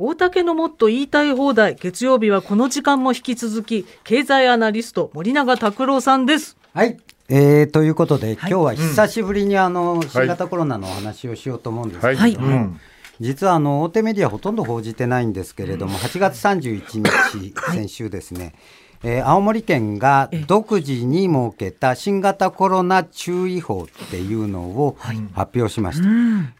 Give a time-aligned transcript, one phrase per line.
[0.00, 1.74] 大竹のもっと言いたい放題。
[1.74, 6.56] 月曜日はこの時間も引き続き経済アナリスト森永卓郎さんです。
[6.72, 12.56] はい、えー、ということで、今日は久しぶりにあの新型コロナのお話をしようと思うんですけれども、はい。
[12.58, 12.80] うん。
[13.18, 18.54] 実はあの大手メディアほとんど報じてないんですけれども、8月31日、先週ですね、
[19.02, 24.96] えー青森県が独自に設けた新型コロナ注意報っていうのを
[25.32, 26.08] 発表しました。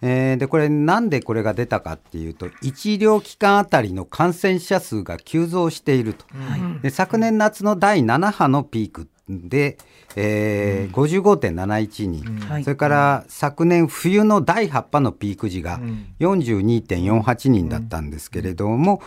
[0.03, 6.25] えーでこれなんでこれが出たかっていうと1医療機関あたりの感染者数が急増していると、
[6.83, 9.77] で昨年夏の第7波のピークで、
[10.17, 12.65] えー55.71人、はい。
[12.65, 15.81] それから昨年冬の第8波のピーク時が
[16.21, 19.03] 42.48人だったんですけれども、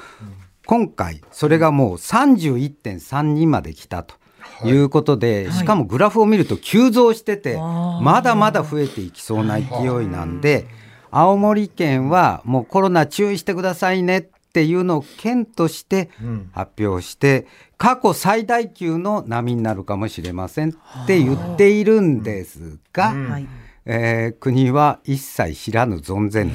[0.72, 4.16] 今回それがもう31.3人まで来たと。
[4.64, 4.72] い。
[4.72, 9.66] うことで、しかもグラフを見ると急増してて、まだまだ増えていきそうな勢
[10.02, 10.68] いなんで、
[11.10, 14.22] 青森県はもうコロナ注意してくださいねっ
[14.54, 16.10] ていうのを県として
[16.54, 17.48] 発表して、
[17.78, 23.48] 過去最大級の波になるかもしれませんって言っているんですが、はい。
[23.84, 26.52] えー国は一切知らぬ存ぜぬ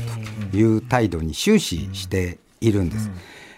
[0.51, 3.11] という態度に終始しているんです。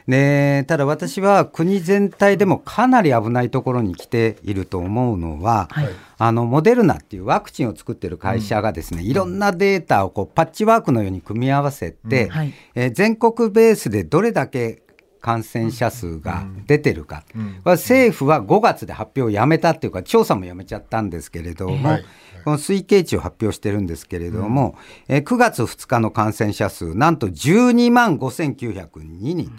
[0.09, 5.69] でただ私は国全体でもかなり危ないところに来ていると思うのは、
[6.17, 12.55] あのモデルナっていうワクチンを作ってる会社がですね、いろんなデータをこうパッチワークのように組み合わせて、はい。
[12.75, 14.83] えー全国ベースでどれだけ
[15.21, 17.25] 感染者数が出てるか、
[17.65, 22.05] 政府は5月で発表をやめたっていうか調査もやめちゃったんですけれども、はい。
[22.45, 24.77] この推計値を発表してるんですけれども、
[25.09, 29.53] えー9月2日の感染者数なんと12万5902人と。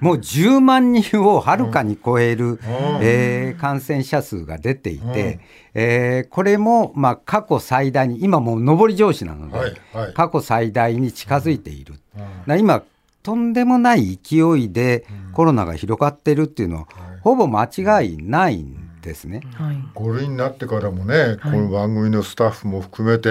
[0.00, 2.58] もう10万人をはるかに超える、
[3.00, 5.40] えー感染者数が出ていて、
[5.74, 9.74] えーこれもまあ過去最大に今もう上り調子なので、はい。
[9.92, 10.12] はい。
[10.14, 12.82] 過去最大に近づいている、だから今
[13.22, 16.88] とんでもない勢いでコロナが広がってるっていうのは、
[17.20, 19.42] ほぼ間違いないんですね。
[19.54, 19.76] はい。
[19.94, 23.30] 5類になってからもね、この番組のスタッフも含めて、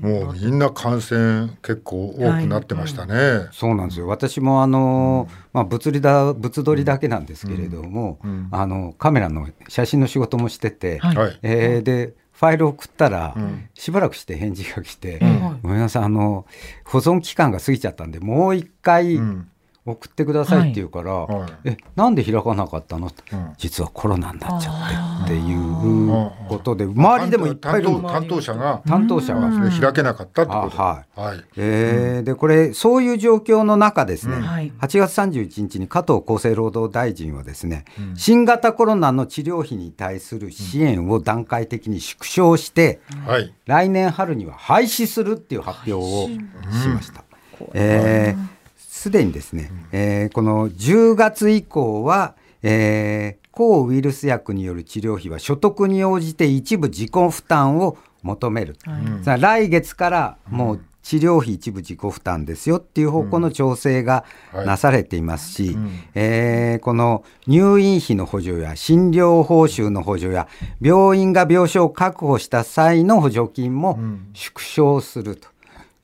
[0.00, 3.48] もうみんな感染結構多くなってましたね。
[3.52, 4.06] そうなんですよ。
[4.08, 8.20] 私もあの、まあ、物理だ物撮りだけなんですけれども、
[8.50, 11.16] あのカメラの写真の仕事もしてて、はい。
[11.16, 11.38] はい。
[11.42, 13.36] えーでファイル送ったら、
[13.74, 15.20] しばらくして返事が来て、
[15.62, 16.46] ごめんなさいあの
[16.86, 19.50] 保存期間が過ぎちゃったんでもう一回ん
[19.90, 21.50] 送ってくださいって言うから、はい。
[21.64, 23.10] えなんで開かなかったの？
[23.32, 23.52] うん。
[23.58, 29.50] 実はコロナになっちゃってっていうことで周りでもいっぱいいる担当者が、担当者が。
[29.80, 30.82] 開けなかったってこと。
[30.82, 31.20] あはい。
[31.20, 31.44] はい。
[31.56, 34.72] えーでこれそういう状況の中ですね、はい。
[34.80, 37.84] 8月31日に加藤厚生労働大臣はですね、
[38.14, 43.52] 新型コロナの治療費に対する支援を段階的に縮小して、はい。
[43.66, 47.24] 来年春には廃止するっていう発表をしました。
[47.74, 48.59] えー
[49.00, 58.76] すでにですね、えーこの10月以降は、えー抗ウイルス薬による治療費は所得に応じて一部自己負担を求める、
[59.24, 65.76] さあ来月からもう治療費一部自己負担ですよっていう方向の調整がはいなされていますし、
[66.14, 70.46] えーこの入院費の補助や診療報酬の補助や
[70.82, 73.98] 病院が病床を確保した際の補助金も
[74.34, 75.48] 縮小すると。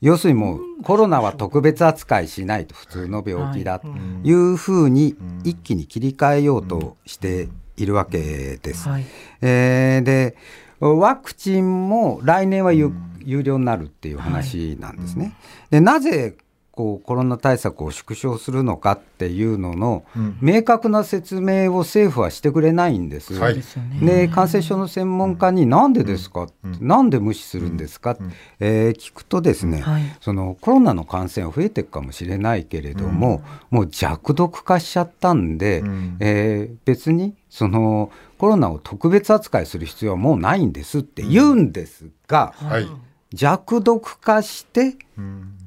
[0.01, 3.87] 要するにもうコロナは特別扱いしないと普通の病気だと
[4.23, 4.31] い。
[4.31, 8.87] うふうに一気に切り替えようとしているわけです。
[8.87, 9.05] はい。
[9.41, 10.35] えーで
[10.79, 12.93] ワクチンも来年は有,、
[13.25, 15.33] 有料になるっていう話なんですね。
[15.71, 16.37] でなぜ
[16.77, 20.03] こうコロナ対策を縮小するのかっていうのの、
[20.41, 23.33] 明確な説明を政府はしてくれないんです。
[23.33, 23.59] はい。
[24.05, 26.47] で感染症の専門家になんでですか、
[26.79, 28.15] なんで無視するんですか、
[28.59, 30.03] えー聞くとですね、はい。
[30.21, 35.83] そのコロナの感染は増えていくかもしれないけれども、もう弱毒化しちゃったんで、
[36.19, 42.87] えー別にそのコロナを特別扱いする必要はもうないんですって言うんですが、はい。
[43.33, 44.95] 弱毒化して、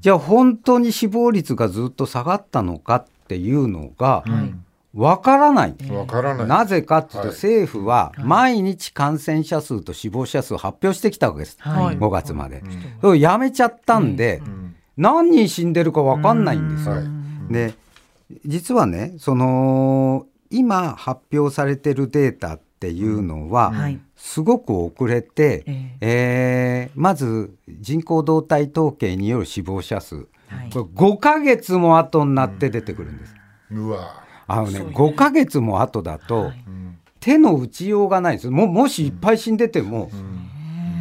[0.01, 4.25] じゃあ本当に死亡率がずっと下がったのかっていうのが
[4.95, 5.77] わからない。
[5.91, 6.47] わからない。
[6.47, 7.29] なぜかっていうと、はい。
[7.29, 11.97] 政府は毎日感染者数と死亡者数を発表してきたわけです、はい。
[11.99, 12.63] 5月まで。
[13.19, 14.43] やめちゃったんで、
[14.97, 16.95] 何人死んでるか分かんないんですよ。
[16.95, 17.05] はい。
[17.53, 17.75] で
[18.47, 23.99] 実はねその今発表されてるデータっていうのは、はい。
[24.17, 26.91] すごく遅れて、ええ。
[26.95, 30.23] ーまず人口動態統計による死亡者数、は
[30.67, 30.71] い。
[30.73, 33.35] これ5ヶ月も後になって出てくるんです。
[33.71, 34.25] うわ。
[34.47, 36.53] あのね5ヶ月も後だと、
[37.21, 38.51] 手の打ちようがないです。
[38.51, 40.11] ももしいっぱい死んでても、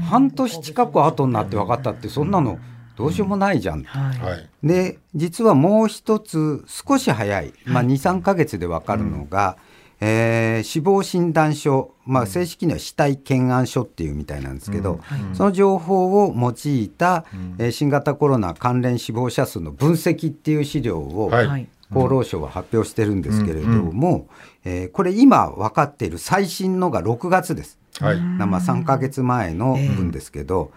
[0.10, 2.60] 半年近く後になって分かったってそんなの
[2.96, 4.20] どうしようもないじゃん、はい。
[4.20, 4.50] はい。
[4.62, 9.58] で実はもう一つ少し早い、まあ、23か月で分かるのが、
[10.02, 15.00] えー死亡診断書、まあ、正式には死体検案書っていうみたいなんですけど、
[15.34, 17.26] その情報を用いた、
[17.58, 21.48] えー新型コロナ関連死亡者数の分析っていう資料を、はい。
[21.48, 21.68] はい。
[21.92, 24.28] 厚労省は発表してるんですけれども、
[24.64, 27.80] えーこれ今分かっている最新のが6月です。
[28.00, 28.18] はい。
[28.18, 30.72] まあ3ヶ月前の分ですけど、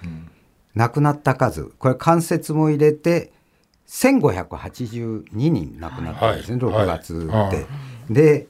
[0.75, 3.31] 亡くなった数これ関節も入れて
[3.87, 6.85] 1582人亡くなったんですね、はい。
[6.85, 7.33] 6月で。
[7.33, 7.53] は
[8.11, 8.13] い。
[8.13, 8.47] で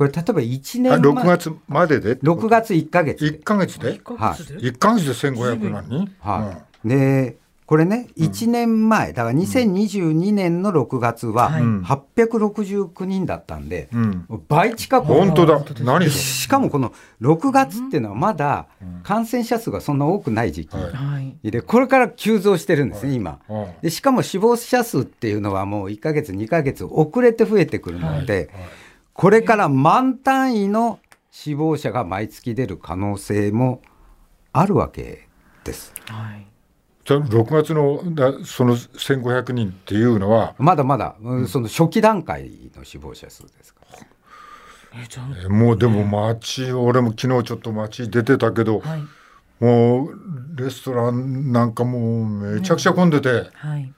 [0.00, 3.38] これ例えば1あ年前6月までで6月1ヶ月で。
[3.38, 6.10] 1か月で？1ヶ月で？1か月で1500何人？
[6.20, 6.88] はい。
[6.88, 7.36] で
[7.66, 11.62] これね1年前だから2022年の6月ははい。
[11.62, 14.24] 869人だったんで、うん。
[14.48, 15.06] 倍近く。
[15.06, 15.62] 本当だ。
[15.82, 18.68] 何しかもこの6月っていうのはまだ
[19.02, 20.92] 感染者数がそんな多くない時期、はい。
[20.92, 21.50] はい。
[21.50, 23.38] でこれから急増してるんですね、今。
[23.50, 28.48] れうんでしかも死亡者数っていうのはもう1ヶ月2ヶ月遅れて増えてくるので、
[29.20, 30.98] これから万単位の
[31.30, 33.82] 死亡者が毎月出る可能性も
[34.54, 35.28] あるわけ
[35.62, 35.92] です。
[36.06, 36.46] はい。
[37.04, 43.98] じゃあ6月のだその1500人っていうのはまだまだ、うんその初期段階の死亡者数ですから。
[45.44, 49.02] えもうでも街俺も昨日ちょっと街出てたけどあはい。
[49.62, 50.14] もう
[50.56, 53.92] レストランなんかもうめちゃくちゃ混んでて、はい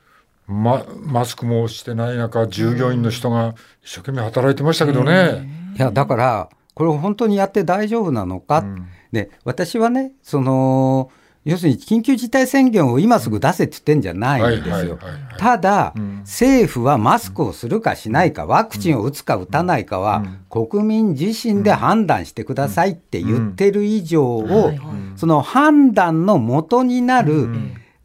[0.53, 5.49] ま、マスクもしてない中従業員の人が一生懸命働いてましたけどね。
[5.77, 8.87] いやだからこれを本当にやって大丈夫なのか、ん。
[9.13, 11.11] で私はねその
[11.45, 14.99] 要するに緊急事態宣言を今すぐ出せって言ってんじゃないんですよ。
[15.39, 16.19] ただ、ん。
[16.19, 24.81] 政府はマスクをするかしないか、ワクチンを打つか打たないかは、国民自身で判断してくださいって言ってる以上を、はい
[25.17, 27.49] その判断の元になる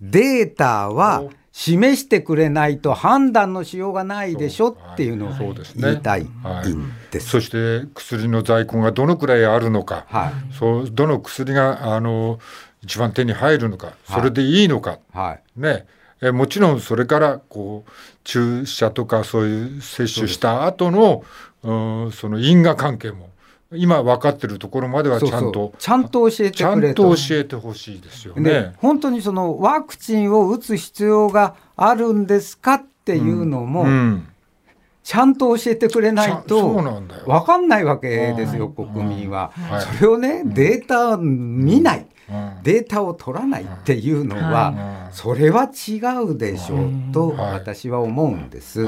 [0.02, 1.24] データは
[1.60, 5.82] 示してくれないと判断のしようがないでしょっていうのをそうですね。
[5.82, 6.66] 言いたいんはい。
[7.12, 7.30] です。
[7.30, 10.54] そして薬の在庫がどのくらいあるのか、はい。
[10.54, 12.38] そうどの薬があの
[12.84, 15.60] 一番手に入るのか、それでいいのか、はい。
[15.60, 15.88] ね、
[16.22, 17.92] えもちろんそれからこう
[18.24, 21.24] 注射とかそういう接種した後の
[21.64, 23.32] うんその因果関係も
[23.74, 25.74] 今分かってるところまではちゃんと。
[25.78, 27.16] ちゃんと教えちゃんてくれと。
[27.16, 28.74] 教えてほしいですよでね。
[28.78, 34.28] 本当にそのワクチンを打つ必要があるんですかっていうのも、うん。
[35.04, 38.88] ちゃんと教えてくれないと分かんないわけですよ、うん。
[38.94, 39.52] 国民は。
[39.54, 39.82] はい。
[39.98, 42.17] それをね、データを見ない、うん
[42.64, 45.14] データを取らないっていうのは、うん。
[45.14, 47.54] それは違うでしょうとはい。
[47.54, 48.88] 私は思うんです。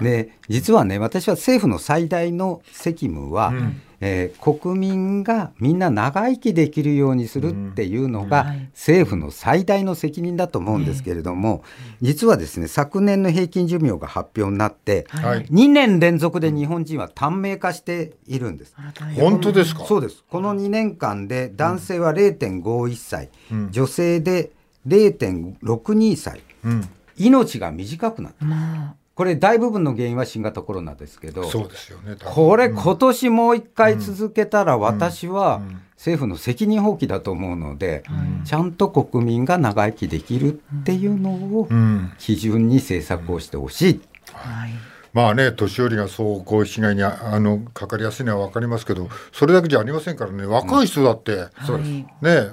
[0.00, 8.68] で実はね私は政府の最大の責務は、うんえー国民がみんな長生きできるようにするっていうのが、はい。
[8.72, 11.64] 政府の最大の責任だと思うんですけれども、
[12.00, 15.46] 実はですね昨年の平均寿命が発表になって、はい。
[15.46, 18.74] 2年連続で日本人は短命化しているんです。
[19.16, 19.84] 本当ですか？
[19.84, 20.24] そうです。
[20.28, 23.70] この2年間で男性は0.51歳、うん。
[23.70, 24.52] 女性で
[24.86, 26.40] 0.62歳。
[26.64, 26.88] うん。
[27.16, 28.44] 命が短くなった。
[28.44, 32.14] まこれ大部分の原因は新型コロナですけどそうですよね。
[32.24, 38.04] これ今年もう一回続けたら私はうん政府の責任放棄だと思うので、
[38.44, 42.12] ちゃんと国民が長生きできるっていうのをうん。
[42.18, 44.00] 基準に政策をしてほしい。
[44.32, 44.70] あはい。
[45.12, 52.06] まあね、年寄りがそうこう被害にああのかかりやすいのは分かりますけど、それだけじゃありませんからね、若い人だって、そうですね、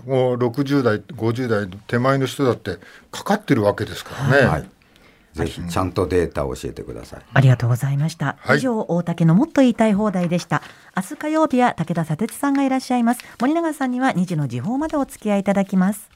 [0.08, 2.80] もう60代、50代手前の人だって
[3.12, 4.48] かかってるわけですからね。
[4.48, 4.70] はい、
[5.36, 7.22] ぜひちゃんとデータを教えてください。
[7.34, 8.38] ありがとうございました。
[8.39, 10.62] はい以上、大竹のもっと言いたい放題でした。
[10.96, 13.22] 明日火曜日は武田砂鉄さんがいらっしゃいます。
[13.42, 16.15] 森永さんには2時の時報までお付き合いいただきます。